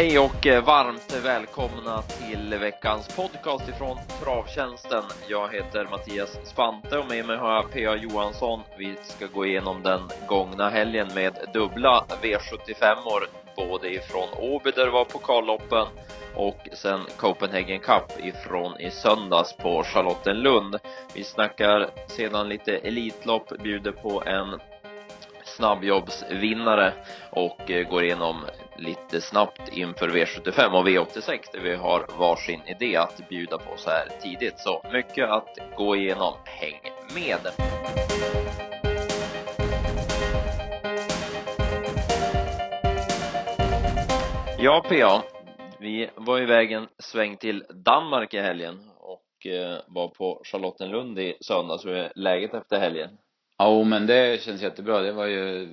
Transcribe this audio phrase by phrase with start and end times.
[0.00, 5.02] Hej och eh, varmt välkomna till veckans podcast ifrån Travtjänsten.
[5.28, 7.96] Jag heter Mattias Spante och med mig har jag P.A.
[7.96, 8.60] Johansson.
[8.78, 13.22] Vi ska gå igenom den gångna helgen med dubbla V75-or,
[13.56, 15.86] både ifrån Åby där det var pokalloppen
[16.34, 20.76] och sen Copenhagen Cup ifrån i söndags på Charlottenlund.
[21.14, 24.60] Vi snackar sedan lite Elitlopp, bjuder på en
[25.60, 26.92] snabbjobbsvinnare
[27.30, 28.36] och eh, går igenom
[28.76, 33.90] lite snabbt inför V75 och V86 där vi har varsin idé att bjuda på så
[33.90, 34.58] här tidigt.
[34.58, 36.34] Så mycket att gå igenom.
[36.44, 36.80] Häng
[37.14, 37.38] med!
[44.58, 45.22] Ja, PA.
[45.80, 51.36] Vi var iväg en sväng till Danmark i helgen och eh, var på Charlottenlund i
[51.40, 51.84] söndags.
[51.84, 53.10] Hur är läget efter helgen?
[53.60, 55.00] Ja, men det känns jättebra.
[55.00, 55.68] Det var ju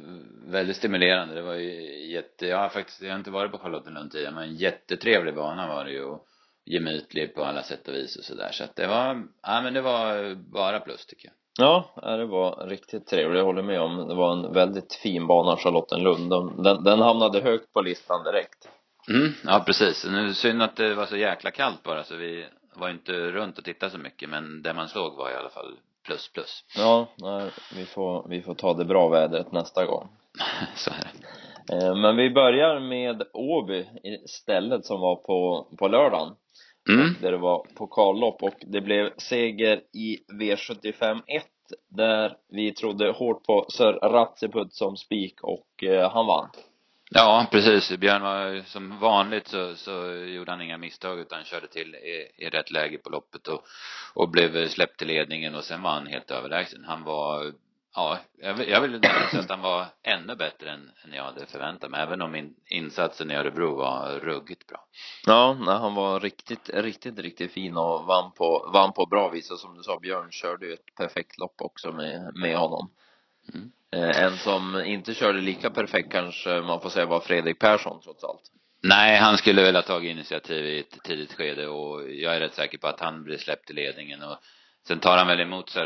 [0.46, 1.36] väldigt stimulerande.
[1.36, 4.44] Det var ju jätte, jag har faktiskt, jag har inte varit på Charlottenlund tidigare, men
[4.44, 6.26] en jättetrevlig bana var det ju och
[6.66, 8.50] gemytlig på alla sätt och vis och sådär.
[8.52, 11.34] Så att det var, ja men det var bara plus tycker jag.
[11.66, 13.38] Ja, det var riktigt trevligt.
[13.38, 14.08] Jag håller med om.
[14.08, 16.30] Det var en väldigt fin bana, Charlottenlund.
[16.64, 18.70] Den, den hamnade högt på listan direkt.
[19.10, 20.06] Mm, ja precis.
[20.06, 23.64] Nu synd att det var så jäkla kallt bara så vi var inte runt och
[23.64, 25.76] tittade så mycket men det man såg var i alla fall
[26.08, 26.64] plus plus.
[26.76, 30.08] Ja, nej, vi får, vi får ta det bra vädret nästa gång.
[30.76, 31.28] så är det.
[31.76, 36.36] Eh, men vi börjar med Åby istället som var på, på lördagen.
[36.90, 37.16] Mm.
[37.22, 41.44] Där det var pokallopp och det blev seger i V75 1
[41.90, 46.50] där vi trodde hårt på Sir Ratseput som spik och eh, han vann.
[47.10, 47.98] Ja, precis.
[47.98, 52.50] Björn var som vanligt så, så gjorde han inga misstag utan körde till i, i
[52.50, 53.64] rätt läge på loppet och,
[54.14, 56.86] och blev släppt till ledningen och sen var han helt överlägsen.
[56.88, 57.54] Han var,
[57.96, 61.46] ja, jag vill, jag vill säga att han var ännu bättre än, än jag hade
[61.46, 62.02] förväntat mig.
[62.02, 64.86] Även om min insatsen i Örebro var ruggigt bra.
[65.26, 69.60] Ja, han var riktigt, riktigt, riktigt fin och vann på, vann på bra vis och
[69.60, 72.90] som du sa, Björn körde ju ett perfekt lopp också med, med honom.
[73.54, 73.72] Mm.
[73.92, 78.24] Eh, en som inte körde lika perfekt kanske man får säga var Fredrik Persson trots
[78.24, 78.42] allt.
[78.84, 82.54] Nej, han skulle väl ha tagit initiativ i ett tidigt skede och jag är rätt
[82.54, 84.38] säker på att han blir släppt i ledningen och
[84.88, 85.86] sen tar han väl emot sig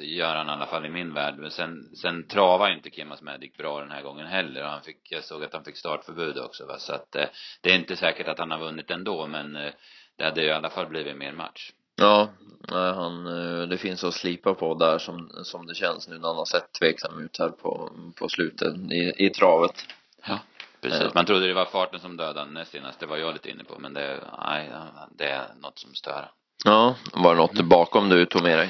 [0.00, 1.34] gör han i alla fall i min värld.
[1.38, 5.12] Men sen, sen travar inte Kimas Medic bra den här gången heller och han fick,
[5.12, 7.28] jag såg att han fick startförbud också va, så att eh,
[7.60, 9.72] det är inte säkert att han har vunnit ändå men eh,
[10.16, 11.72] det hade ju i alla fall blivit mer match.
[11.98, 12.28] Ja,
[12.70, 16.28] nej, han, eh, det finns att slipa på där som, som det känns nu när
[16.28, 19.84] han har sett tveksam ut här på, på slutet i, i travet.
[20.26, 20.38] Ja,
[20.80, 21.00] precis.
[21.02, 21.10] Ja.
[21.14, 23.78] Man trodde det var farten som dödade näst senast, det var jag lite inne på,
[23.78, 24.70] men det, nej,
[25.18, 26.30] det är något som stör.
[26.64, 28.68] Ja, var det något bakom du tog med dig?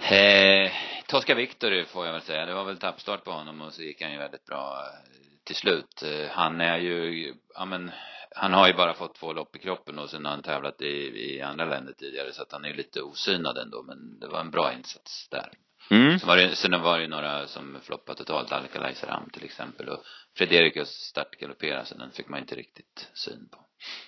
[0.00, 0.72] Eh,
[1.06, 2.46] Tosca Victory får jag väl säga.
[2.46, 5.56] Det var väl tappstart på honom och så gick han ju väldigt bra eh, till
[5.56, 6.02] slut.
[6.02, 7.90] Eh, Han är ju, ja men,
[8.34, 10.86] han har ju bara fått två lopp i kroppen och sen har han tävlat i,
[10.86, 14.50] i andra länder tidigare så att han är lite osynad ändå men det var en
[14.50, 15.52] bra insats där.
[15.90, 16.18] Mm.
[16.18, 20.02] Sen var det, sen var det några som floppade totalt, Alcalay Ram till exempel och
[20.36, 23.58] Fredericus startgalopperade så den fick man inte riktigt syn på.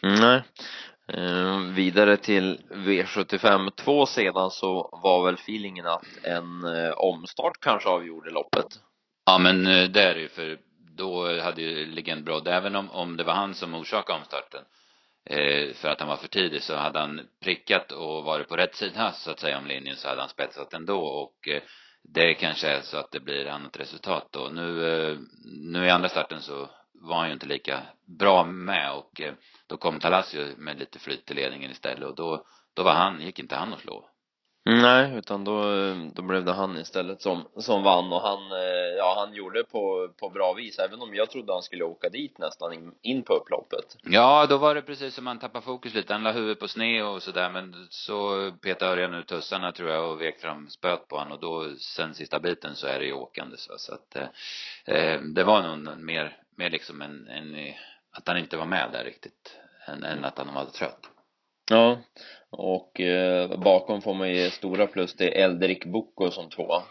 [0.07, 0.43] Mm, nej.
[1.09, 7.89] Eh, vidare till V75 2 sedan så var väl feelingen att en eh, omstart kanske
[7.89, 8.81] avgjorde loppet.
[9.27, 10.59] Ja men eh, det är det ju för
[10.97, 14.65] då hade ju Legend Brodd, även om, om det var han som orsakade omstarten.
[15.27, 18.75] Eh, för att han var för tidig så hade han prickat och varit på rätt
[18.75, 21.01] sida så att säga om linjen så hade han spetsat ändå.
[21.01, 21.63] Och eh,
[22.03, 24.49] det kanske är så att det blir annat resultat då.
[24.53, 27.83] Nu, eh, nu i andra starten så var han ju inte lika
[28.19, 28.93] bra med.
[28.93, 29.35] Och eh,
[29.67, 32.09] då kom Talasio med lite flyt till ledningen istället.
[32.09, 34.11] Och då, då var han, gick inte han att slå.
[34.67, 35.63] Nej, utan då,
[36.15, 39.65] då blev det han istället som, som vann och han, eh, ja han gjorde det
[39.65, 43.23] på, på bra vis även om jag trodde han skulle åka dit nästan in, in
[43.23, 43.97] på upploppet.
[44.03, 46.13] Ja, då var det precis som han tappade fokus lite.
[46.13, 50.11] Han la huvudet på sned och sådär men så petade Örjan ut tussarna tror jag
[50.11, 53.13] och vek fram spöet på honom och då sen sista biten så är det ju
[53.13, 57.73] åkande så, så att eh, eh det var nog mer, mer liksom en, en,
[58.13, 59.57] att han inte var med där riktigt
[59.87, 61.11] än, än att han var trött.
[61.71, 61.99] Ja,
[62.51, 66.83] och eh, bakom får man ge stora plus till Eldrik Boko som tvåa.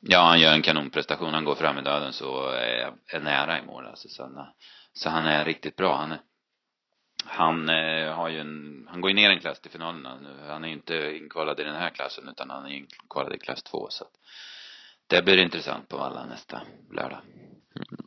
[0.00, 1.34] Ja, han gör en kanonprestation.
[1.34, 4.08] Han går fram i döden så är, är nära i mål alltså.
[4.08, 4.46] Så han,
[4.92, 5.96] så han är riktigt bra.
[5.96, 6.20] Han är,
[7.24, 10.48] han eh, har ju en, han går ju ner en klass till finalerna nu.
[10.48, 13.62] Han är ju inte inkvalad i den här klassen utan han är inkvalad i klass
[13.62, 14.12] två så att
[15.06, 17.20] det blir intressant på Valla nästa lördag.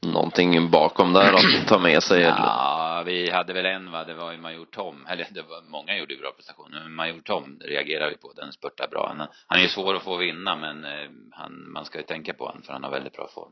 [0.01, 2.23] Någonting bakom där att ta med sig.
[2.23, 2.37] eller?
[2.37, 5.97] Ja, vi hade väl en va, det var ju Major Tom, eller det var, många
[5.97, 9.07] gjorde bra prestationer, men Major Tom reagerar vi på, den spurtar bra.
[9.07, 12.33] Han, han är ju svår att få vinna men eh, han, man ska ju tänka
[12.33, 13.51] på honom för han har väldigt bra form.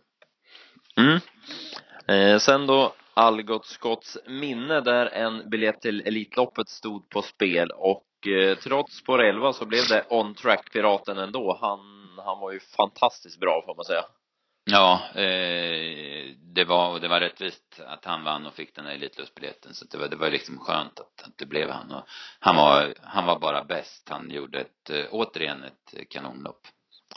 [0.97, 1.19] Mm.
[2.07, 8.27] Eh, sen då Algot Scotts minne där en biljett till Elitloppet stod på spel och
[8.27, 11.57] eh, trots spår 11 så blev det on track piraten ändå.
[11.61, 11.79] Han,
[12.25, 14.03] han var ju fantastiskt bra får man säga.
[14.71, 19.73] Ja, eh, det var, det var rättvist att han vann och fick den här Elitloppsbiljetten
[19.73, 22.03] så det var, det var liksom skönt att, att det blev han och
[22.39, 24.09] han var, han var bara bäst.
[24.09, 26.61] Han gjorde ett, eh, återigen ett kanonlopp.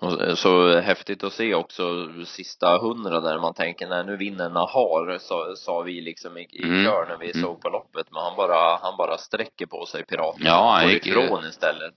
[0.00, 1.84] Och så häftigt att se också
[2.26, 6.62] sista hundra där man tänker när nu vinner Nahar sa, sa vi liksom i, i
[6.64, 6.84] Mm.
[6.84, 7.42] kör när vi Mm.
[7.42, 10.42] såg på loppet men han bara, han bara sträcker på sig piraten.
[10.46, 11.94] Ja, han Går gick ifrån istället.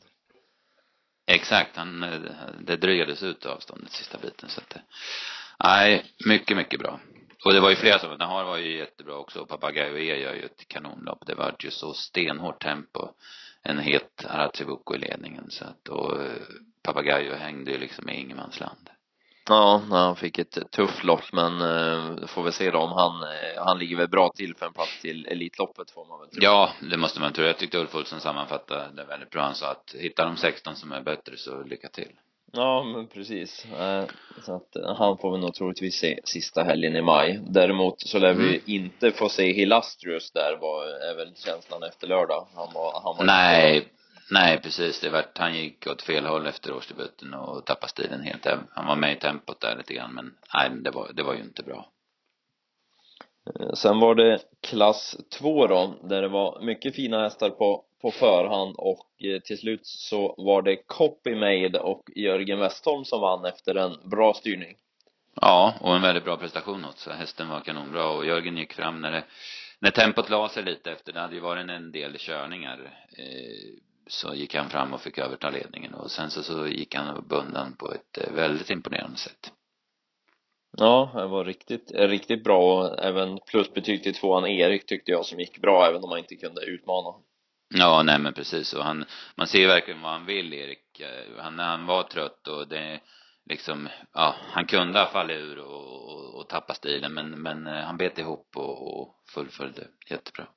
[1.28, 2.20] Exakt, han, eh,
[2.60, 4.82] det drygades ut avståndet sista biten så att det,
[5.64, 7.00] nej, mycket, mycket bra.
[7.46, 10.34] Och det var ju flera som, Nahar var ju jättebra också och Papagayo E gör
[10.34, 11.26] ju ett kanonlopp.
[11.26, 13.10] Det var ju så stenhårt tempo.
[13.64, 16.42] En het Aratsivuko i ledningen så att och eh,
[16.84, 18.90] Papagayo hängde ju liksom i ingenmansland.
[19.50, 23.66] Ja, han fick ett tufft lopp men eh, får vi se då om han, eh,
[23.66, 26.44] han ligger väl bra till för en plats till Elitloppet får man väl tro.
[26.44, 27.46] Ja, det måste man tro.
[27.46, 29.42] Jag tyckte Ulf Olsson sammanfattade det väldigt bra.
[29.42, 32.12] Han sa att hittar de 16 som är bättre så lycka till.
[32.56, 33.66] Ja, men precis.
[33.80, 34.04] Eh,
[34.46, 37.40] Så att eh, han får vi nog troligtvis se sista helgen i maj.
[37.50, 38.62] Däremot så lär vi Mm.
[38.66, 42.48] inte få se Hilastrius där var, är väl känslan efter lördag.
[42.56, 43.88] Han var, han var Nej,
[44.32, 45.00] nej precis.
[45.02, 48.48] Det vart, han gick åt fel håll efter årsdebuten och tappade stilen helt.
[48.76, 51.42] Han var med i tempot där lite grann men nej, det var, det var ju
[51.42, 51.90] inte bra.
[53.60, 58.12] Eh, Sen var det klass 2 då, där det var mycket fina hästar på, på
[58.12, 63.76] förhand och eh, till slut så var det Copymade och Jörgen Westholm som vann efter
[63.76, 64.76] en bra styrning.
[65.42, 67.12] Ja, och en väldigt bra prestation också.
[67.12, 69.24] Hästen var kanonbra och Jörgen gick fram när det,
[69.80, 72.80] när tempot la sig lite efter, det hade ju varit en del körningar,
[73.18, 77.16] eh, så gick han fram och fick överta ledningen och sen så, så gick han
[77.16, 79.52] och bundan på ett eh, väldigt imponerande sätt.
[80.78, 85.40] Ja, det var riktigt, riktigt bra och även plusbetyg till tvåan Erik tyckte jag som
[85.40, 87.25] gick bra även om han inte kunde utmana.
[87.78, 89.06] Ja, nej men precis och han,
[89.36, 91.00] man ser ju verkligen vad han vill Erik.
[91.00, 93.00] Eh, han, Han, han var trött och det
[93.46, 97.84] liksom, ja, han kunde ha fallit ur och, och, och tappa stilen men, men eh,
[97.84, 100.48] han bet ihop och, och fullföljde jättebra.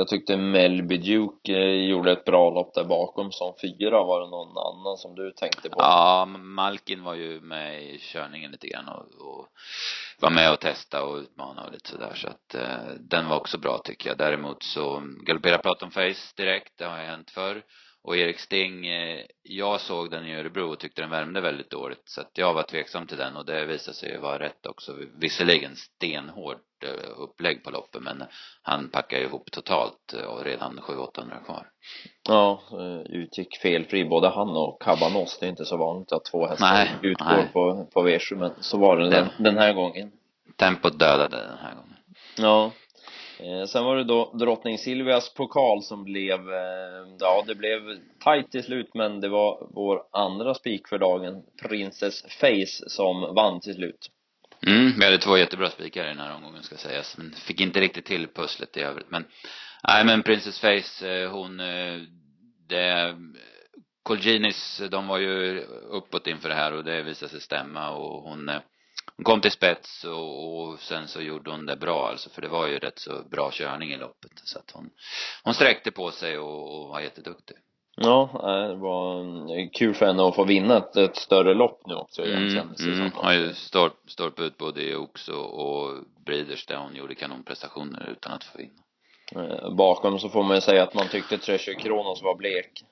[0.00, 4.04] Jag tyckte Melby Duke eh, gjorde ett bra lopp där bakom som fyra.
[4.04, 5.76] Var det någon annan som du tänkte på?
[5.78, 9.46] Ja, Malkin var ju med i körningen lite grann och, och
[10.20, 13.58] var med och testade och utmanade och lite sådär så att eh, den var också
[13.58, 14.18] bra tycker jag.
[14.18, 17.62] Däremot så galopperade Platon Face direkt, det har ju hänt förr.
[18.02, 22.02] Och Erik Sting, eh, jag såg den i Örebro och tyckte den värmde väldigt dåligt
[22.04, 24.96] så att jag var tveksam till den och det visade sig vara rätt också.
[25.20, 28.24] Visserligen stenhårt eh, upplägg på loppet men
[28.62, 31.66] han packade ihop totalt eh, och redan 700-800 kvar.
[32.28, 32.62] Ja,
[33.06, 35.38] utgick felfri både han och Cabanos.
[35.38, 37.48] Det är inte så vanligt att två hästar Nej, utgår nej.
[37.52, 40.12] på, på V7 men så var det den, den här gången.
[40.56, 41.96] Tempot dödade den här gången.
[42.36, 42.72] Ja.
[43.42, 47.80] Eh, sen var det då drottning Silvias pokal som blev, eh, ja det blev
[48.24, 53.60] tajt till slut men det var vår andra spik för dagen, Princess Face, som vann
[53.60, 54.10] till slut.
[54.66, 57.80] Mm, vi hade två jättebra spikar i den här omgången ska sägas, men fick inte
[57.80, 59.10] riktigt till pusslet i övrigt.
[59.10, 59.24] Men,
[59.88, 61.56] nej men Princess Face, eh, hon,
[62.68, 63.16] det,
[64.02, 65.60] Colginis, de var ju
[65.90, 68.50] uppåt inför det här och det visade sig stämma och hon,
[69.20, 72.48] hon kom till spets och, och sen så gjorde hon det bra alltså, för det
[72.48, 74.32] var ju rätt så bra körning i loppet.
[74.34, 74.90] Så att hon,
[75.44, 77.56] hon sträckte på sig och, och var jätteduktig.
[77.96, 79.20] Ja, eh, det var
[79.58, 82.54] eh, kul för henne att få vinna ett, ett större lopp nu också igen Mm,
[82.54, 87.14] kändes det mm, har ju stolp, ut både i och, och Breeders där hon gjorde
[87.14, 88.82] kanonprestationer utan att få vinna.
[89.34, 92.84] Eh, Bakom så får man ju säga att man tyckte Treasure Kronos var blek.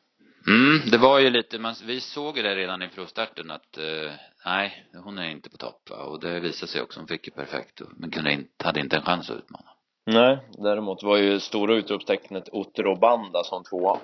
[0.47, 4.13] Mm, det var ju lite, man, vi såg ju det redan i provstarten att, eh,
[4.49, 5.97] nej, hon är inte på topp va?
[5.97, 9.03] och det visade sig också, hon fick ju perfekt, men kunde inte, hade inte en
[9.03, 9.71] chans att utmana.
[10.07, 13.99] Nej, däremot var ju stora utropstecknet Otterobanda som tvåa.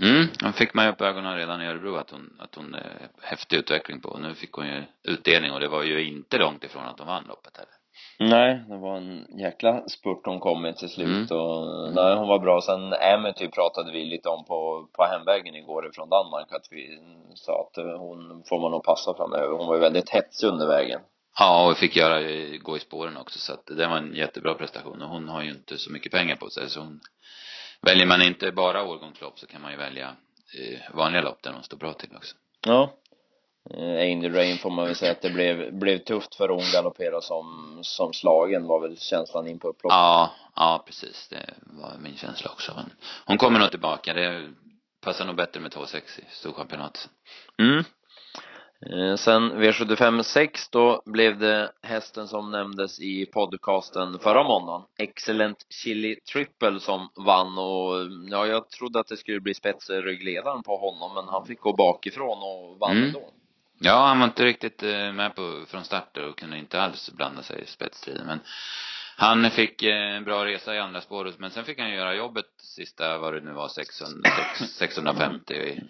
[0.00, 2.80] Mm, då fick man ju upp ögonen redan i Örebro att hon, att hon eh,
[3.22, 6.86] häftig utveckling på, nu fick hon ju utdelning och det var ju inte långt ifrån
[6.86, 7.79] att hon vann loppet heller.
[8.18, 11.42] Nej, det var en jäkla spurt hon kom med till slut Mm.
[11.42, 12.60] och nej, hon var bra.
[12.60, 16.98] Sen Amity pratade vi lite om på, på hemvägen igår ifrån Danmark att vi
[17.34, 19.56] sa att hon får man nog passa framöver.
[19.56, 21.00] Hon var ju väldigt hetsig under vägen.
[21.38, 22.20] Ja, och fick göra,
[22.58, 25.50] gå i spåren också så att det var en jättebra prestation och hon har ju
[25.50, 27.00] inte så mycket pengar på sig så hon,
[27.82, 31.62] väljer man inte bara årgångslopp så kan man ju välja eh, vanliga lopp där hon
[31.62, 32.36] står bra till också.
[32.66, 32.92] Ja.
[33.74, 37.22] Eh, Angel Rain får man väl säga att det blev, blev tufft för hon galopperade
[37.22, 39.94] som, som slagen var väl känslan in på upploppet.
[39.94, 41.28] Ja, ja precis.
[41.28, 42.72] Det var min känsla också.
[42.76, 42.90] Men
[43.26, 44.14] hon kommer nog tillbaka.
[44.14, 44.52] Det
[45.00, 47.08] passar nog bättre med 2,6 i storchampionatet.
[47.58, 47.84] Mm.
[48.86, 55.66] Eh, sen V75 6 då blev det hästen som nämndes i podcasten förra måndagen, Excellent
[55.70, 57.94] Chili Triple som vann och
[58.30, 62.38] ja, jag trodde att det skulle bli spetsryggledaren på honom men han fick gå bakifrån
[62.42, 63.04] och vann mm.
[63.04, 63.32] ändå.
[63.82, 67.42] Ja, han var inte riktigt eh, med på, från start och kunde inte alls blanda
[67.42, 68.40] sig i spetstriden men
[69.16, 73.18] han fick en bra resa i andra spåret men sen fick han göra jobbet sista,
[73.18, 74.30] vad det nu var, 600,
[74.78, 75.80] 650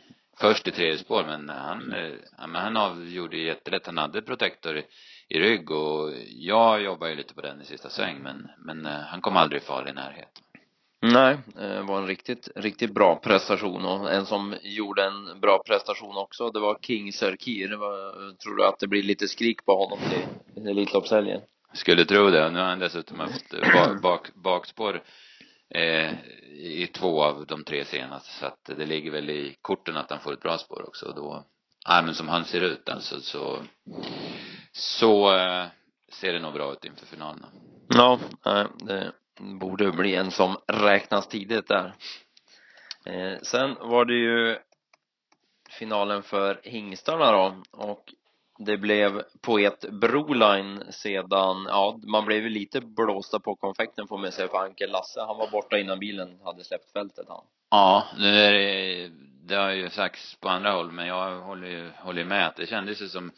[0.41, 3.87] först i tredje spår men han, eh, han, han avgjorde jättelätt.
[3.87, 4.85] Han hade protektor i,
[5.29, 9.01] i rygg och jag jobbar ju lite på den i sista sväng men, men eh,
[9.01, 10.43] han kom aldrig i farlig närhet.
[11.03, 16.17] Nej, det var en riktigt, riktigt bra prestation och en som gjorde en bra prestation
[16.17, 17.69] också, det var King Sörkir.
[18.43, 21.41] Tror du att det blir lite skrik på honom till Elitloppshelgen?
[21.73, 22.51] Skulle tro det.
[22.51, 25.03] Nu har han dessutom haft bak, bak, bakspår
[25.75, 26.13] eh,
[26.53, 30.21] i två av de tre senaste så att det ligger väl i korten att han
[30.21, 31.45] får ett bra spår också och då,
[31.89, 33.59] ja men som han ser ut alltså så,
[34.73, 35.67] så eh,
[36.13, 37.49] ser det nog bra ut inför finalerna.
[37.89, 38.19] Ja,
[38.79, 41.95] det borde bli en som räknas tidigt där.
[43.07, 44.59] Eh, sen var det ju
[45.71, 48.15] finalen för hingstarna då och
[48.59, 54.33] det blev poet Broline sedan, ja, man blev ju lite blåsta på konfekten får man
[54.33, 57.45] säga för Anke Lasse, han var borta innan bilen hade släppt fältet han.
[57.71, 59.11] Ja, nu är det,
[59.49, 62.67] det har ju sagts på andra håll, men jag håller ju, håller med att det
[62.67, 63.33] kändes ju som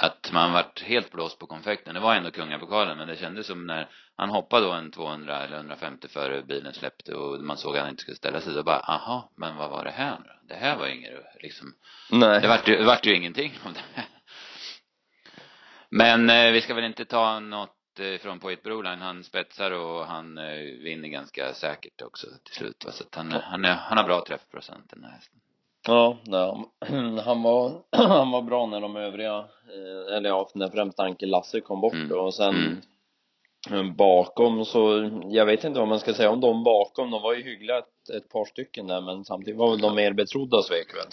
[0.00, 1.94] att man vart helt blåst på konfekten.
[1.94, 5.56] Det var ändå kungapokalen, men det kändes som när han hoppade då en 200 eller
[5.56, 8.80] 150 före bilen släppte och man såg att han inte skulle ställa sig, då bara,
[8.80, 11.12] aha, men vad var det här nu Det här var inget
[11.42, 11.74] liksom,
[12.10, 12.40] Nej.
[12.40, 14.06] Det vart ju, det vart ju ingenting av det här.
[15.90, 19.02] Men eh, vi ska väl inte ta något eh, från Poet Broline.
[19.02, 22.84] Han spetsar och han eh, vinner ganska säkert också till slut.
[22.88, 25.40] Så att han, han, är, han har bra träffprocent den här hästen.
[25.86, 26.64] Ja, nej,
[27.24, 31.60] han var, han var bra när de övriga, eh, eller ja, när främst Anke Lasse
[31.60, 32.18] kom bort mm.
[32.18, 32.82] och sen
[33.70, 33.96] mm.
[33.96, 37.42] bakom så, jag vet inte vad man ska säga om de bakom, de var ju
[37.42, 41.06] hyggliga ett, ett par stycken där men samtidigt var väl de mer betrodda svek väl?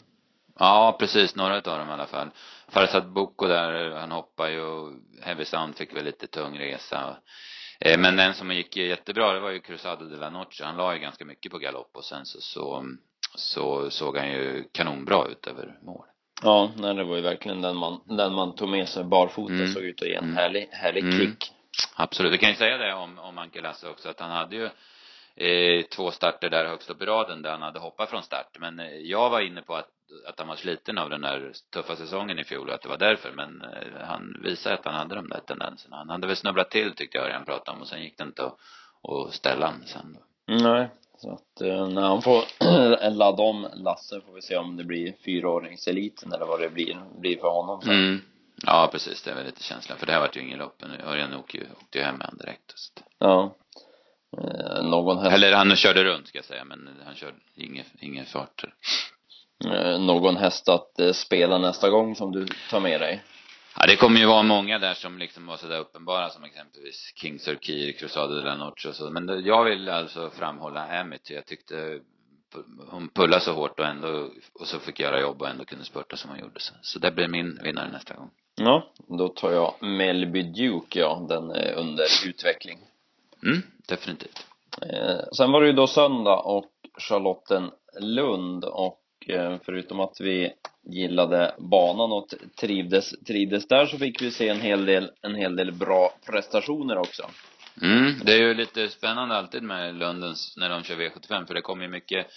[0.60, 1.36] Ja, precis.
[1.36, 2.29] Några utav dem i alla fall.
[2.67, 7.17] Farsad Boko där, han hoppar ju och Heavy Sound fick väl lite tung resa.
[7.79, 10.63] Eh, men den som gick jättebra, det var ju Cruzado de la Noche.
[10.63, 12.86] Han la ju ganska mycket på galopp och sen så, så,
[13.36, 16.06] så såg han ju kanonbra ut över mål.
[16.44, 19.68] Ja, nej, det var ju verkligen den man, den man tog med sig barfota mm.
[19.68, 20.36] såg ut att ge en mm.
[20.36, 21.20] härlig, härlig mm.
[21.20, 21.51] kick.
[21.96, 22.34] Absolut.
[22.34, 24.70] Vi kan ju säga det om, om Anke Lasse också, att han hade ju
[25.46, 28.58] eh, två starter där högst upp i raden där han hade hoppat från start.
[28.60, 29.89] Men eh, jag var inne på att
[30.27, 32.98] att han var sliten av den där tuffa säsongen i fjol och att det var
[32.98, 33.32] därför.
[33.32, 35.98] Men eh, han visade att han hade de där tendenserna.
[35.98, 38.46] Han hade väl snubblat till tyckte jag han pratade om och sen gick det inte
[38.46, 38.58] att,
[39.10, 40.20] att ställa han sen då.
[40.56, 40.89] Nej,
[41.25, 42.44] så att eh, när han får
[43.10, 47.38] ladda om Lasse får vi se om det blir fyraåringseliten eller vad det blir, blir
[47.38, 47.94] för honom sen.
[47.94, 48.22] Mm.
[48.65, 49.24] Ja, precis.
[49.24, 49.98] Det är väl lite känslan.
[49.98, 50.84] För det här vart ju ingen lopp.
[51.08, 52.74] Örjan åkte ju, åkte hem med han direkt.
[52.75, 52.91] Så.
[53.20, 53.55] Ja.
[54.38, 55.34] Eh, någon häst.
[55.34, 58.63] Eller han körde runt ska jag säga, men han körde ingen, ingen fart.
[59.65, 63.24] Eh, någon häst att eh, spela nästa gång som du tar med dig?
[63.79, 67.39] Ja, det kommer ju vara många där som liksom var sådär uppenbara som exempelvis King
[67.39, 67.55] Sir
[68.00, 69.10] Crusade de la Noche och så.
[69.10, 71.34] Men jag vill alltså framhålla Amity.
[71.34, 72.00] Jag tyckte
[72.89, 76.17] hon pullade så hårt och ändå, och så fick göra jobb och ändå kunde spurta
[76.17, 76.60] som hon gjorde.
[76.60, 78.29] Så, så det blir min vinnare nästa gång.
[78.55, 81.25] Ja, då tar jag Melby Duke, ja.
[81.29, 82.79] Den är under utveckling.
[83.44, 84.46] Mm, definitivt.
[84.82, 90.22] Eh, sen var det ju då söndag och Charlotten Lund och Eh, Eh, förutom att
[90.22, 90.53] vi
[90.84, 92.27] gillade banan och
[92.60, 96.98] trivdes, trivdes där så fick vi se en hel del, en hel del bra prestationer
[96.98, 97.29] också.
[97.82, 101.62] Mm, det är ju lite spännande alltid med Lundens när de kör V75 för det
[101.62, 102.27] kommer ju mycket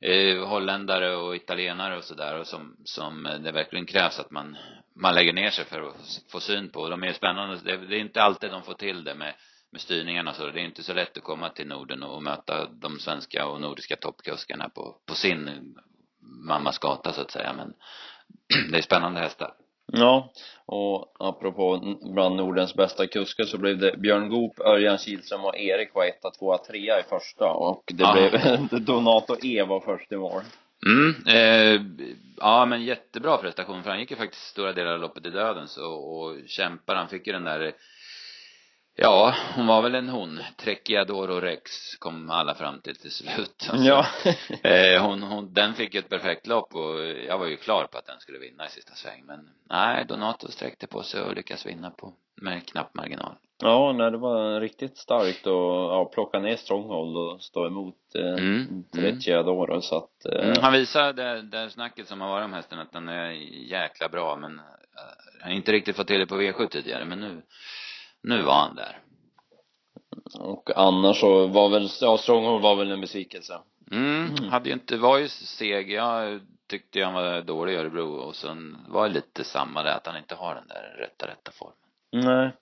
[0.00, 4.56] eh, holländare och italienare och sådär och som, som eh, det verkligen krävs att man,
[4.94, 6.88] man lägger ner sig för att få syn på.
[6.88, 9.34] De är spännande, det, det är inte alltid de får till det med
[9.72, 12.98] med styrningarna så det är inte så lätt att komma till Norden och möta de
[12.98, 15.74] svenska och nordiska toppkuskarna på, på sin
[16.26, 17.74] mammas gata så att säga men
[18.70, 19.54] det är spännande hästar.
[19.92, 20.32] Ja,
[20.66, 25.94] och apropå bland Nordens bästa kuskar så blev det Björn Goop, Örjan Kihlström och Erik
[25.94, 28.12] var etta, tvåa, trea i första och det ja.
[28.12, 30.42] blev Donato E var först i mål.
[30.86, 31.80] Mm, eh,
[32.36, 35.68] ja men jättebra prestation för han gick ju faktiskt stora delar av loppet i döden
[35.68, 37.72] så och kämpar, han fick ju den där
[38.98, 40.40] Ja, hon var väl en hon.
[40.56, 43.68] Trecchiadoro Rex kom alla fram till till slut.
[43.70, 44.06] Alltså, Ja.
[44.70, 48.06] eh, hon, hon, den fick ett perfekt lopp och jag var ju klar på att
[48.06, 49.22] den skulle vinna i sista sväng.
[49.26, 52.12] Men nej, Donato sträckte på sig och lyckades vinna på,
[52.42, 53.32] med knapp marginal.
[53.62, 58.22] Ja, nej, det var riktigt starkt och ja, plocka ner Stronghold och stå emot eh,
[58.44, 62.52] Mm, Trecciadoro så att eh, Mm, han visade det där snacket som har varit om
[62.52, 63.30] hästen att den är
[63.70, 64.60] jäkla bra men
[65.40, 67.42] han har inte riktigt fått till det på V7 tidigare men nu,
[68.22, 68.98] nu var han där.
[70.38, 73.58] och annars så var väl, ja Stronghold var väl en besvikelse.
[73.92, 75.90] Mm, hade ju inte, var ju seg.
[75.90, 80.06] Jag tyckte han var dålig i Örebro och sen var det lite samma där att
[80.06, 81.76] han inte har den där rätta, rätta formen.
[82.12, 82.52] Nej.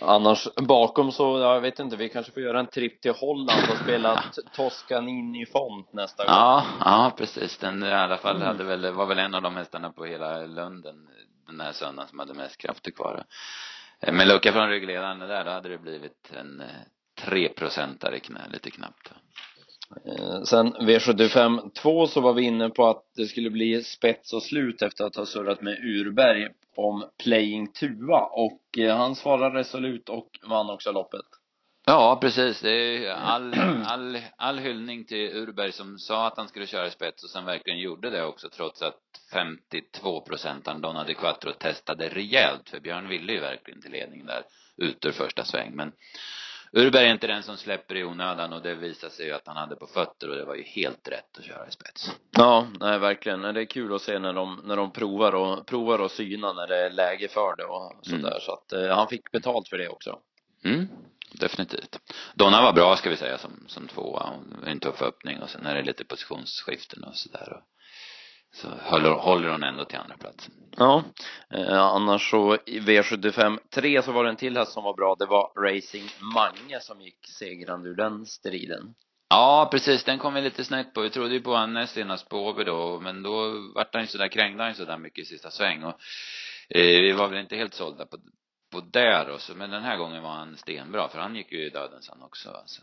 [0.00, 3.70] Annars bakom så, ja, jag vet inte, vi kanske får göra en tripp till Holland
[3.70, 4.24] och spela
[4.56, 6.34] Toscanini Font nästa gång.
[6.34, 7.58] Ja, ja precis.
[7.58, 11.08] Den i alla fall hade väl, var väl en av de hästarna på hela Lunden
[11.46, 13.24] den här söndagen som hade mest krafter kvar.
[14.02, 16.66] Eh, med lucka från ryggledaren där, då hade det blivit en eh,
[17.24, 19.12] treprocentare knä, lite knappt.
[20.06, 24.42] Eh, sen V75 2 så var vi inne på att det skulle bli spets och
[24.42, 30.08] slut efter att ha surrat med Urberg om Playing Tua och eh, han svarade resolut
[30.08, 31.26] och vann också loppet.
[31.88, 32.60] Ja, precis.
[32.60, 33.54] Det är all,
[33.86, 37.78] all, all hyllning till Urberg som sa att han skulle köra spets och sen verkligen
[37.78, 39.00] gjorde det också trots att
[39.32, 44.42] 52 procent Donna Di Quattro testade rejält för Björn ville ju verkligen till ledning där
[44.76, 45.92] ut ur första sväng men
[46.72, 49.56] Urberg är inte den som släpper i onödan och det visar sig ju att han
[49.56, 52.10] hade på fötter och det var ju helt rätt att köra i spets.
[52.30, 53.42] Ja, nej verkligen.
[53.42, 56.66] Det är kul att se när de, när de provar och, provar och syna när
[56.66, 58.28] det är läge för det och sådär.
[58.28, 58.40] Mm.
[58.40, 60.18] Så att eh, han fick betalt för det också.
[60.64, 60.88] Mm,
[61.40, 61.98] definitivt.
[62.34, 64.26] Donna var bra ska vi säga som, som tvåa.
[64.26, 67.60] Hon var en tuff öppning och sen är det lite positionsskiften och sådär.
[68.54, 70.54] Så håller, håller hon ändå till andra platsen.
[70.76, 71.04] Ja,
[71.54, 75.14] eh, annars så i V75 3 så var det en till häst som var bra.
[75.18, 78.94] Det var Racing Mange som gick segrande ur den striden.
[79.28, 80.04] Ja, precis.
[80.04, 81.00] Den kom vi lite snett på.
[81.00, 84.28] Vi trodde ju på Anne senast på Åby då, men då vart han ju sådär,
[84.28, 85.94] krängde han ju sådär mycket i sista sväng och
[86.68, 88.18] eh, vi var väl inte helt sålda på,
[88.76, 91.66] på det då, så, men den här gången var han stenbra, för han gick ju
[91.66, 92.50] i döden sen också.
[92.50, 92.82] Alltså.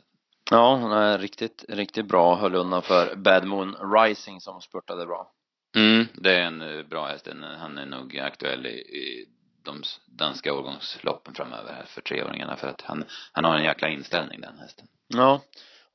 [0.52, 2.36] Ja, han är riktigt, riktigt bra.
[2.36, 5.32] Höll undan för Bad Moon Rising som spurtade bra.
[5.76, 7.28] Mm, det är en eh, bra häst.
[7.60, 9.26] Han är nog aktuell i, i
[9.66, 14.42] de danska årgångsloppen framöver här för treåringarna, för att han, han har en jäkla inställning
[14.42, 14.88] den hästen.
[15.08, 15.42] Ja,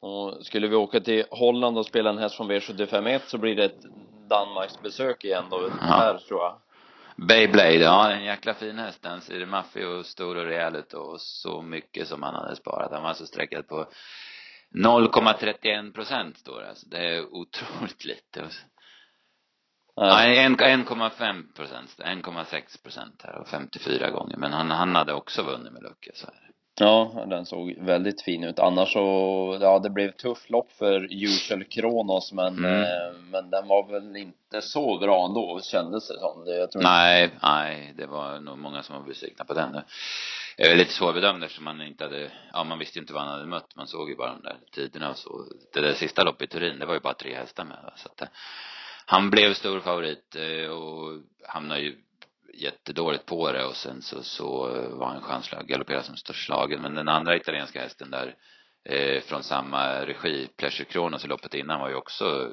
[0.00, 3.64] och skulle vi åka till Holland och spela en häst från V751 så blir det
[3.64, 3.82] ett
[4.28, 6.60] Danmarks besök igen då, här tror jag.
[7.26, 9.02] Beyblade, ja en jäkla fin häst.
[9.02, 12.92] Den ser maffig och stor och rejäl ut och så mycket som han hade sparat.
[12.92, 13.86] Han var alltså sträckad på
[14.74, 16.68] 0,31 procent står det.
[16.68, 18.40] Alltså det är otroligt lite.
[20.00, 24.36] En- 1,5 procent, 1,6 procent här och 54 gånger.
[24.36, 26.50] Men han, han hade också vunnit med lucka så här.
[26.80, 28.58] Ja, den såg väldigt fin ut.
[28.58, 32.82] Annars så, ja det blev tufft lopp för Usual Kronos men, Mm.
[32.82, 36.44] eh, men den var väl inte så bra ändå kändes det som.
[36.44, 39.80] Det, jag tror Nej, nej, det var nog många som var besvikna på den.
[40.56, 43.46] Är lite svårbedömd eftersom man inte hade, ja man visste ju inte vad han hade
[43.46, 43.76] mött.
[43.76, 45.44] Man såg ju bara de där tiderna och så.
[45.74, 47.78] Det där sista loppet i Turin, det var ju bara tre hästar med.
[47.96, 48.28] Så att, eh,
[49.06, 51.96] han blev stor favorit eh, och hamnade ju
[52.62, 54.48] jättedåligt på det och sen så, så
[54.90, 56.82] var han chanslös, galopperade som slagen.
[56.82, 58.34] Men den andra italienska hästen där
[58.84, 62.50] eh, från samma regi, Pleasure Kronos i loppet innan var ju också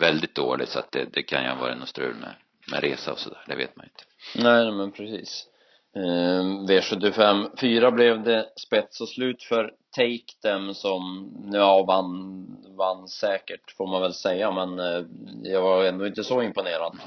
[0.00, 2.34] väldigt dåligt så att det, det kan ju ha varit något strul med,
[2.70, 4.04] med resa och sådär, det vet man ju inte.
[4.48, 5.46] Nej, men precis.
[5.96, 13.08] Ehm, V75 4 blev det spets och slut för Take Them som, ja, vann, vann
[13.08, 15.04] säkert får man väl säga, men eh,
[15.42, 16.98] jag var ändå inte så imponerad.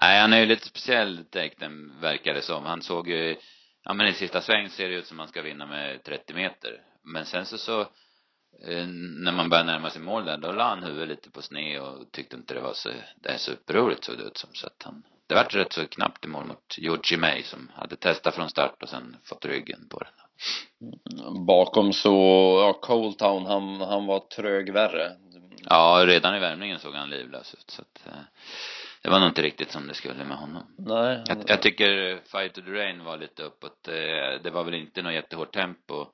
[0.00, 2.64] Nej, han är ju lite speciell, take them verkar det som.
[2.64, 3.36] Han såg ju,
[3.84, 6.80] ja men i sista sväng ser det ut som han ska vinna med 30 meter.
[7.02, 8.86] Men sen så så, eh,
[9.24, 12.12] när man började närma sig mål där, då la han huvudet lite på sned och
[12.12, 14.50] tyckte inte det var så, det är superroligt såg det ut som.
[14.52, 17.96] Så att han, det vart rätt så knappt i mål mot Georgie May som hade
[17.96, 20.23] testat från start och sen fått ryggen på den.
[21.46, 22.12] Bakom så,
[22.62, 25.12] ja, Coletown, han, han var trög värre.
[25.68, 28.22] Ja, redan i värmningen såg han livlös ut så att, eh,
[29.02, 30.62] det var nog inte riktigt som det skulle med honom.
[30.78, 31.22] Nej.
[31.26, 33.88] Jag, jag tycker Fight to the Rain var lite uppåt.
[33.88, 36.06] Eh, Det var väl inte något jättehårt tempo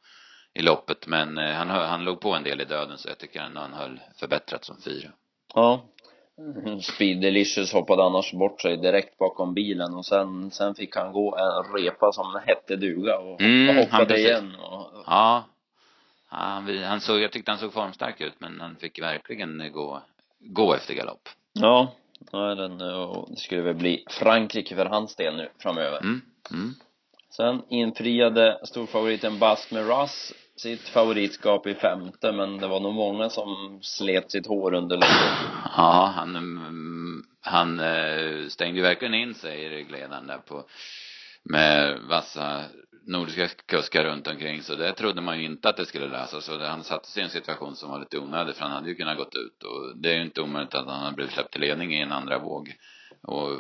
[0.54, 3.40] i loppet men eh, han, han låg på en del i döden så jag tycker
[3.40, 5.10] ändå han höll förbättrat som fyra.
[5.54, 5.84] Ja.
[6.82, 11.36] Speed Delicious hoppade annars bort sig direkt bakom bilen och sen, sen fick han gå
[11.36, 15.44] en repa som hette duga och Mm, hoppade igen och, Ja.
[16.28, 20.02] han, han såg, jag tyckte han såg formstark ut men han fick verkligen gå,
[20.38, 21.28] gå efter galopp.
[21.52, 21.92] Ja,
[22.32, 25.98] ja den, och det skulle väl bli Frankrike för hans del nu framöver.
[26.00, 26.74] Mm, mm.
[27.36, 33.30] Sen infriade storfavoriten Bask med Russ sitt favoritskap i femte, men det var nog många
[33.30, 35.38] som slet sitt hår under loppet.
[35.76, 40.64] Ja, han, han eh, stängde ju verkligen in sig i ryggledaren där på,
[41.44, 42.64] med vassa
[43.06, 46.58] nordiska kuskar runt omkring så det trodde man ju inte att det skulle lösa så
[46.58, 49.16] han satte sig i en situation som var lite onödig för han hade ju kunnat
[49.16, 51.94] gått ut och det är ju inte omöjligt att han hade blivit släppt till ledning
[51.94, 52.74] i en andra våg
[53.22, 53.50] och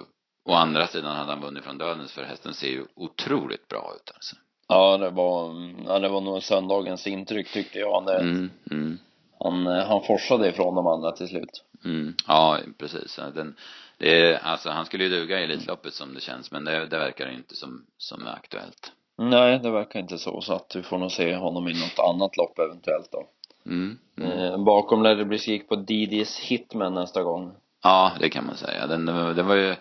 [0.44, 4.12] å andra sidan hade han vunnit från dödens för hästen ser ju otroligt bra ut
[4.14, 4.36] alltså.
[4.70, 5.54] Ja, det var,
[5.86, 8.06] ja, det var nog söndagens intryck tyckte jag.
[8.06, 8.98] Det, Mm, mm,
[9.40, 11.64] han, han forsade ifrån de andra till slut.
[11.84, 12.14] mm.
[12.26, 13.20] Ja, precis.
[13.34, 13.56] Den,
[13.98, 17.30] det alltså han skulle ju duga i Elitloppet som det känns men det, det verkar
[17.30, 18.92] inte som, som är aktuellt.
[19.18, 22.36] Nej, det verkar inte så, så att vi får nog se honom i något annat
[22.36, 23.26] lopp eventuellt då.
[23.66, 24.30] Mm, mm.
[24.38, 27.52] Eh, bakom lär det bli kik på Didis Hitman nästa gång.
[27.82, 28.86] Ja, det kan man säga.
[28.86, 29.06] Den,
[29.36, 29.74] det var ju,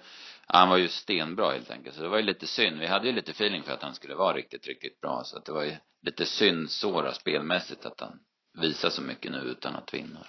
[0.54, 1.96] han var ju stenbra helt enkelt.
[1.96, 2.80] Så det var ju lite synd.
[2.80, 5.22] Vi hade ju lite feeling för att han skulle vara riktigt, riktigt bra.
[5.24, 8.20] Så att det var ju lite synd såra spelmässigt att han
[8.62, 10.20] visar så mycket nu utan att vinna.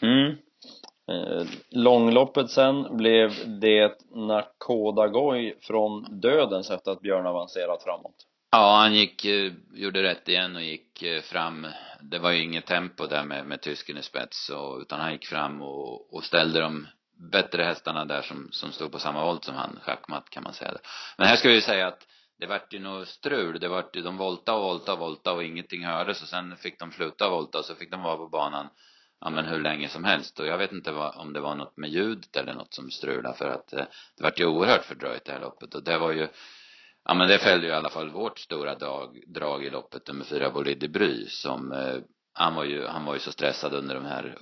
[0.00, 0.36] Mm.
[1.10, 5.12] Eh, långloppet sen blev det Nakoda
[5.60, 8.26] från dödens efter att Björn avancerat framåt.
[8.50, 11.66] Ja, han gick, eh, gjorde rätt igen och gick eh, fram.
[12.00, 15.26] Det var ju inget tempo där med, med tysken i spets och, utan han gick
[15.26, 16.86] fram och, och ställde de
[17.20, 20.72] bättre hästarna där som, som stod på samma volt som han, schackmatt kan man säga
[20.72, 20.80] det.
[21.18, 22.06] Men här ska vi ju säga att
[22.38, 23.60] det vart ju något strul.
[23.60, 26.78] Det vart ju, de volta och volta och volta och ingenting hördes och sen fick
[26.78, 28.68] de sluta volta och så fick de vara på banan
[29.20, 31.76] ja men hur länge som helst och jag vet inte vad, om det var något
[31.76, 33.84] med ljudet eller något som strulade för att eh,
[34.16, 36.28] det vart ju oerhört fördröjt det här loppet och det var ju
[37.04, 40.24] ja men det fällde ju i alla fall vårt stora dag, drag i loppet nummer
[40.24, 41.96] fyra Bolide Bry som eh,
[42.32, 44.38] han var ju, han var ju så stressad under de här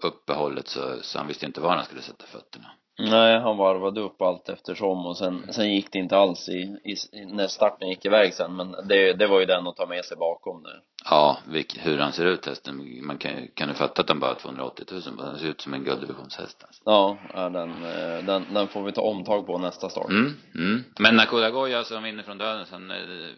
[0.00, 2.68] uppehållet så, så han visste inte var han skulle sätta fötterna.
[2.98, 7.24] Nej, han varvade upp allt eftersom och sen, sen gick det inte alls i, i,
[7.26, 10.16] när starten gick iväg sen men det, det var ju den att ta med sig
[10.16, 10.80] bakom där.
[11.04, 14.30] Ja, vilk, hur han ser ut hästen, man kan, kan ju fatta att han bara
[14.30, 16.82] har 280 000 han ser ut som en gulddivisionshäst alltså.
[16.84, 20.10] Ja, den, eh, den, den får vi ta omtag på nästa start.
[20.10, 20.84] Mm, mm.
[20.98, 22.92] Men Nakoda Goya som vinner från döden, han,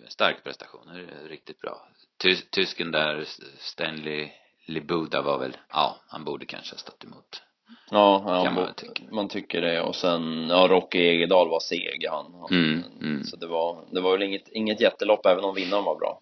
[0.09, 1.89] stark prestation, riktigt bra.
[2.23, 3.25] Tys, tysken där,
[3.59, 4.29] Stanley
[4.69, 7.43] Libuda var väl, ja, han borde kanske ha stått emot.
[7.91, 9.05] Ja, ja man, man, tycker.
[9.11, 13.25] man tycker det och sen, ja Rocky Egedal var seg han, han mm, mm.
[13.25, 16.21] Så det var, det var väl inget, inget jättelopp även om vinnaren var bra.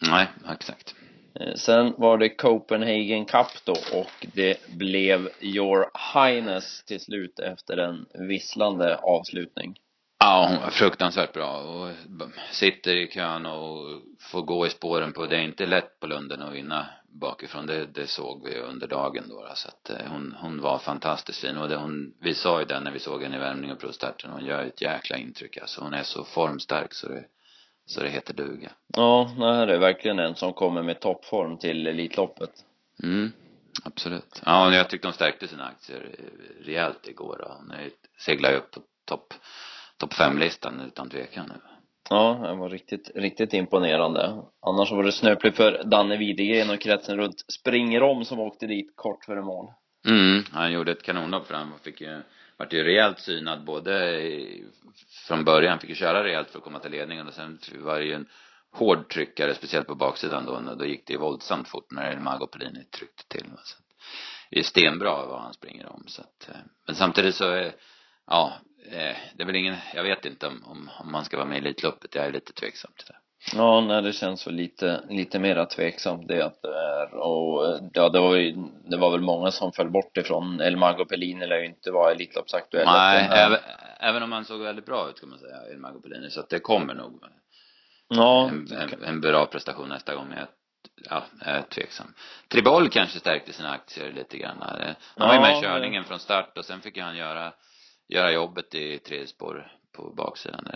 [0.00, 0.94] Nej, exakt.
[1.40, 7.76] Eh, sen var det Copenhagen Cup då och det blev Your Highness till slut efter
[7.76, 9.78] en visslande avslutning.
[10.18, 11.90] Ja, hon var fruktansvärt bra och
[12.50, 16.42] sitter i kön och får gå i spåren på, det är inte lätt på Lunden
[16.42, 20.60] att vinna bakifrån, det, det såg vi under dagen då så att eh, hon, hon
[20.60, 23.38] var fantastiskt fin och det hon, vi sa ju det när vi såg henne i
[23.38, 27.24] värmning och provstarten, hon gör ett jäkla intryck alltså, hon är så formstark så det,
[27.86, 28.70] så det heter duga.
[28.86, 32.64] Ja, det här är verkligen en som kommer med toppform till Elitloppet.
[33.02, 33.32] Mm,
[33.84, 34.42] absolut.
[34.44, 36.14] Ja, jag tyckte hon stärkte sina aktier
[36.64, 37.72] rejält igår hon
[38.18, 39.34] seglar upp på topp
[39.98, 41.67] topp fem-listan utan tvekan nu.
[42.10, 44.42] Ja, det var riktigt, riktigt imponerande.
[44.66, 49.24] Annars var det snöpligt för Danne Widegren och kretsen runt Springerom som åkte dit kort
[49.24, 49.72] före mål.
[50.06, 52.20] Mm, han gjorde ett kanonlopp för han fick ju,
[52.56, 54.64] vart ju rejält synad både i,
[55.26, 58.04] från början, fick ju köra rejält för att komma till ledningen och sen var det
[58.04, 58.28] ju en
[58.72, 62.84] hård tryckare, speciellt på baksidan då, då gick det ju våldsamt fort när Mago Pellini
[62.84, 63.50] tryckte till.
[63.64, 63.84] Så att
[64.50, 67.72] det är stenbra vad han springer om så att, eh, men samtidigt så är,
[68.28, 68.52] ja,
[68.90, 71.56] eh, det är väl ingen, jag vet inte om, om, om man ska vara med
[71.56, 73.16] i Elitloppet, jag är lite tveksam till det.
[73.56, 78.08] Ja, nej det känns väl lite, lite mera tveksamt det att det är och ja
[78.08, 78.56] det var ju,
[78.90, 82.12] det var väl många som föll bort ifrån El Mago Pellini lär ju inte vara
[82.12, 82.86] Elitloppsaktuell.
[82.86, 83.58] Nej, även,
[84.00, 86.48] även om han såg väldigt bra ut kan man säga, El Mago Pellini, så att
[86.48, 87.22] det kommer nog.
[88.08, 88.48] Ja.
[88.48, 90.48] En, en, en bra prestation nästa gång, jag,
[91.10, 92.14] ja, jag är tveksam.
[92.48, 94.56] Tribol kanske stärkte sina aktier lite grann.
[95.16, 97.52] Han var ju med i körningen från start och sen fick han göra
[98.08, 100.66] göra jobbet i tredje spår på baksidan.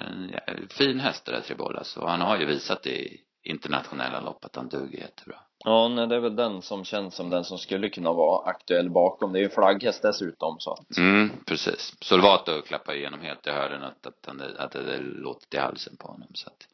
[0.47, 4.57] En fin häst det där Tribolas och han har ju visat i internationella lopp att
[4.57, 5.37] han duger jättebra.
[5.65, 8.91] Ja, nej, det är väl den som känns som den som skulle kunna vara aktuell
[8.91, 9.33] bakom.
[9.33, 10.97] Det är ju flagghäst dessutom så att.
[10.97, 11.95] Mm, precis.
[12.01, 13.47] Solvato klappar igenom helt.
[13.47, 16.69] Jag hörde att, att, han, att det låtit i halsen på honom så att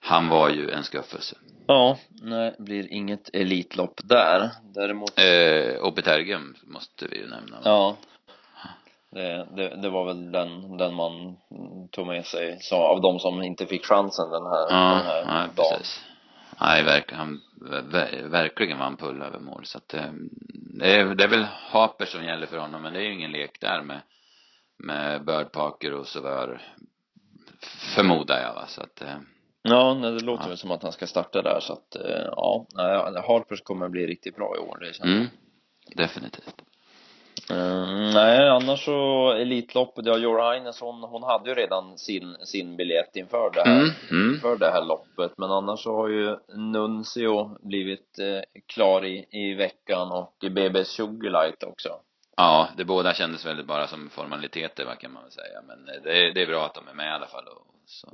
[0.00, 1.36] han var ju en skuffelse.
[1.66, 4.50] Ja, nej, blir inget elitlopp där.
[4.74, 5.18] Däremot.
[5.18, 7.60] Eh, Opetergum måste vi ju nämna.
[7.64, 7.96] Ja,
[9.12, 11.36] det, det, det, var väl den, den man
[11.90, 15.24] tog med sig, så av de som inte fick chansen den här, ja, den här
[15.26, 15.78] nej, dagen.
[15.78, 16.04] Precis.
[16.60, 17.40] Nej, verkligen, han
[18.30, 20.12] verkligen vann pull över mål så att eh,
[20.78, 23.32] det är, det är väl Haper som gäller för honom men det är ju ingen
[23.32, 24.00] lek där med
[24.84, 26.60] med Bird Parker och Sauveur
[27.94, 29.16] förmodar jag va, så att eh,
[29.62, 30.48] Ja, nej, det låter Ja.
[30.48, 32.66] väl som att han ska starta där så att eh, ja,
[33.26, 35.26] Harpers kommer bli riktigt bra i år, det känns mm,
[35.96, 36.61] definitivt.
[37.50, 43.16] Mm, nej, annars så Elitloppet, ja, Jora Heinesson, hon hade ju redan sin, sin biljett
[43.16, 44.34] inför det här, Mm, mm.
[44.34, 45.32] inför det här loppet.
[45.38, 51.62] Men annars så har ju Nuncio blivit eh, klar i, i veckan och BB Sugarlight
[51.62, 51.88] också.
[52.36, 55.62] Ja, det båda kändes väl bara som formaliteter, vad kan man väl säga.
[55.66, 57.44] Men eh, det, är- det är bra att de är med i alla fall.
[57.48, 58.08] Och så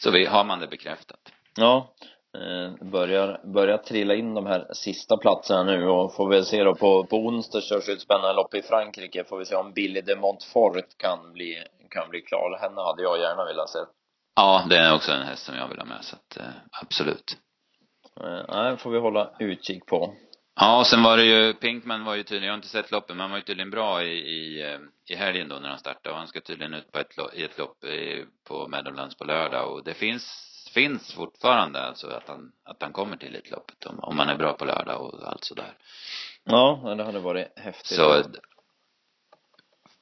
[0.00, 1.20] så vi, har man det bekräftat.
[1.56, 1.88] Ja,
[2.80, 7.04] börjar, börjar trilla in de här sista platserna nu och får väl se då på,
[7.04, 9.24] på onsdag körs ett spännande lopp i Frankrike.
[9.24, 12.58] Får vi se om Billy de Montfort kan bli, kan bli klar.
[12.60, 13.78] Henne hade jag gärna velat se.
[14.36, 17.36] Ja, det är också en häst som jag vill ha med, så att eh, absolut.
[18.20, 20.14] Eh, nej, får vi hålla utkik på.
[20.60, 23.16] Ja, och sen var det ju, Pinkman var ju tydligen, jag har inte sett loppet,
[23.16, 24.78] men han var ju tydligen bra i, i, eh,
[25.10, 27.58] i helgen då när han startade och han ska tydligen ut på ett, i ett
[27.58, 32.82] lopp i, på Meadowlands på lördag och det finns, finns fortfarande alltså att han, att
[32.82, 35.74] han kommer till Elitloppet om, om han är bra på lördag och allt sådär.
[36.44, 37.96] Ja, det hade varit häftigt.
[37.96, 38.22] Så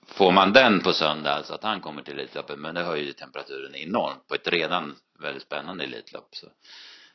[0.07, 3.13] får man den på söndag, alltså att han kommer till Elitloppet, men det höjer ju
[3.13, 6.29] temperaturen enormt på ett redan väldigt spännande Elitlopp.
[6.35, 6.47] Så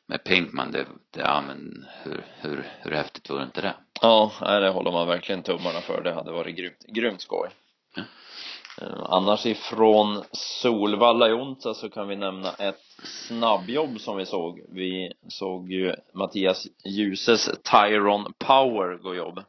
[0.07, 3.75] med Pinkman, det, det ja men hur, hur, hur häftigt vore inte det?
[4.01, 6.01] Ja, nej, det håller man verkligen tummarna för.
[6.03, 7.49] Det hade varit grymt, grymt skoj.
[8.81, 14.61] Eh, Annars ifrån Solvalla i onsdag så kan vi nämna ett snabbjobb som vi såg.
[14.69, 19.43] Vi såg ju Mattias Ljuses Tyron Power gå jobb.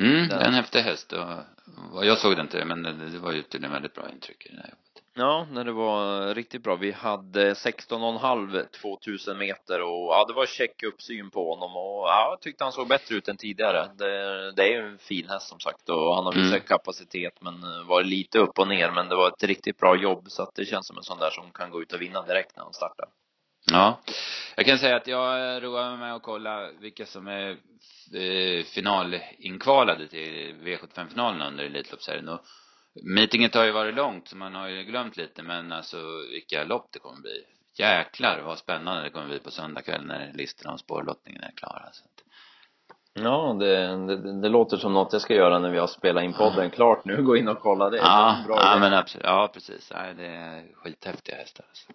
[0.00, 0.40] Mm, Den.
[0.40, 4.10] en häftig häst och, jag såg den inte, men det, var ju tydligen väldigt bra
[4.10, 4.85] intryck i det här jobbet.
[5.18, 6.76] Ja, när det var riktigt bra.
[6.76, 12.28] Vi hade 16,5 2000 meter och ja, det var check uppsyn på honom och ja,
[12.30, 13.88] jag tyckte han såg bättre ut än tidigare.
[13.98, 16.66] Det, det är ju en fin häst som sagt och han har visat Mm.
[16.66, 20.24] kapacitet men eh, var lite upp och ner men det var ett riktigt bra jobb
[20.28, 22.56] så att det känns som en sån där som kan gå ut och vinna direkt
[22.56, 23.06] när han startar.
[23.72, 24.00] Ja,
[24.56, 27.50] jag kan säga att jag roar mig med att kolla vilka som är
[28.14, 32.38] eh, finalinkvalade till V75-finalen under Elitloppsserien
[33.02, 35.96] meetinget har ju varit långt så man har ju glömt lite men alltså
[36.30, 37.44] vilka lopp det kommer bli.
[37.78, 41.88] Jäklar vad spännande det kommer bli på söndag kväll när listorna och spårlottningen är klara.
[41.92, 42.10] Så att,
[43.18, 46.32] Ja, det, det, det låter som något jag ska göra när vi har spelat in
[46.32, 47.22] podden klart nu.
[47.22, 47.96] Gå in och kolla det.
[47.96, 48.80] ja, Bra ja idé.
[48.80, 49.92] men absolut, ja precis.
[49.94, 51.92] Nej, det är skithäftiga hästar alltså.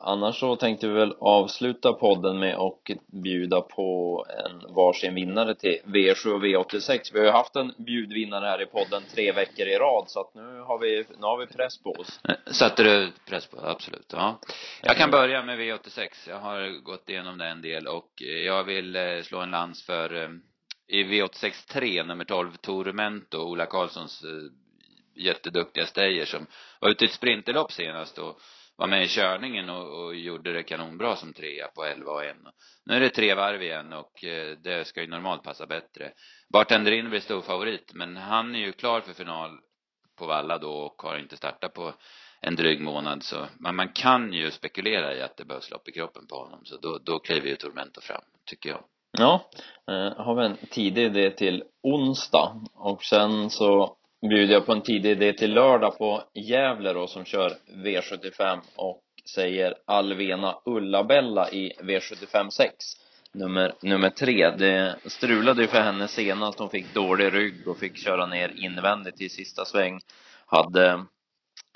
[0.00, 5.78] Annars så tänkte vi väl avsluta podden med att bjuda på en varsin vinnare till
[5.84, 7.10] V7 och V86.
[7.12, 10.34] Vi har ju haft en bjudvinnare här i podden tre veckor i rad så att
[10.34, 12.20] nu har vi, nu har vi press på oss.
[12.28, 13.60] Eh, Satte du press på?
[13.60, 14.40] Absolut, ja.
[14.82, 16.08] Jag kan börja med V86.
[16.28, 19.86] Jag har gått igenom det en del och eh, jag vill eh, slå en lans
[19.86, 20.40] för
[20.88, 24.24] i V86 3, nummer 12, Tormento, Ola Karlssons
[25.14, 26.46] jätteduktiga Steyer som
[26.80, 28.40] var ute i ett sprinterlopp senast och
[28.78, 32.36] var med i körningen och, och gjorde det kanonbra som trea på 11 och 1.
[32.86, 36.12] Nu är det tre varv igen och eh, det ska ju normalt passa bättre.
[36.52, 39.50] Bartender in blir stor favorit men han är ju klar för final
[40.18, 41.94] på Valla då och har inte startat på
[42.40, 45.92] en dryg månad så, men man kan ju spekulera i att det behövs lopp i
[45.92, 48.84] kroppen på honom så då, då kliver ju Tormento fram, tycker jag.
[49.18, 49.50] Ja,
[49.90, 54.82] eh, har vi en tidig idé till onsdag och sen så bjuder jag på en
[54.82, 57.52] tidig idé till lördag på Gävle då som kör
[57.84, 59.02] V75 och
[59.34, 62.74] säger Alvena Ulla-Bella i V75 6
[63.32, 64.50] nummer, nummer tre.
[64.50, 66.58] Det strulade ju för henne senast.
[66.58, 70.00] Hon fick dålig rygg och fick köra ner invändigt i sista sväng.
[70.46, 71.04] Hade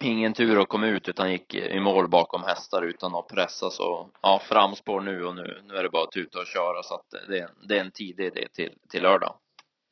[0.02, 4.10] ingen tur att komma ut utan gick i mål bakom hästar utan att pressa så
[4.22, 7.28] ja, framspår nu och nu, nu är det bara att tuta och köra så att
[7.28, 9.34] det, det är en tidig idé till, till lördag.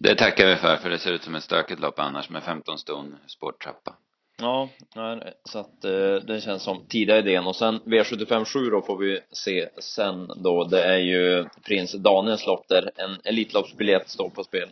[0.02, 2.78] Det tackar vi för, för det ser ut som ett stökigt lopp annars med 15
[2.78, 3.96] ston spårtrappa.
[4.38, 4.68] Ja,
[5.44, 9.20] så att eh, det känns som tidiga idén och sen V75 7 då får vi
[9.32, 10.64] se sen då.
[10.64, 14.68] Det är ju prins Daniels lopp där en Elitloppsbiljett står på spel.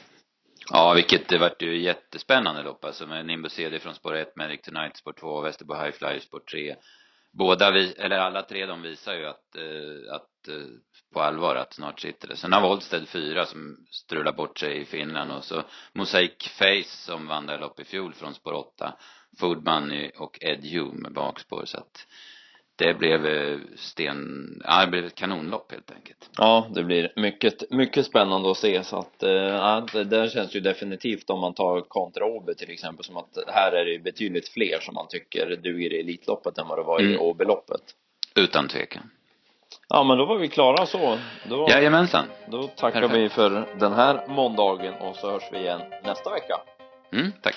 [0.70, 4.60] Ja, vilket det vart ju jättespännande lopp alltså med Nimbus CD från spår 1, Medic
[4.60, 6.76] Tonight spår 2, Västerbo High Flyer spår 3.
[7.32, 10.66] Båda vi, eller alla tre de visar ju att, eh, att eh,
[11.12, 12.36] på allvar att snart sitter det.
[12.36, 15.62] Sen har Woldstedt 4 som strular bort sig i Finland och så
[15.92, 18.96] Mosaic Face som vann där lopp i fjol från spår 8.
[19.38, 22.06] Food Money och Ed Hume med bakspår så att
[22.78, 26.30] det blev eh, sten, ja det blev ett kanonlopp helt enkelt.
[26.36, 30.56] Ja, det blir mycket, mycket spännande att se så att eh, ja, det, det känns
[30.56, 34.48] ju definitivt om man tar kontra Åby till exempel som att här är det betydligt
[34.48, 37.20] fler som man tycker duger i Elitloppet än vad det var i Mm.
[37.20, 37.80] Åbyloppet.
[38.34, 39.10] Utan tvekan.
[39.88, 41.18] Ja, men då var vi klara så.
[41.48, 42.24] Då, Jajamensan.
[42.46, 43.18] då tackar Perfekt.
[43.20, 46.54] vi för den här måndagen och så hörs vi igen nästa vecka.
[47.12, 47.54] Mm, tack.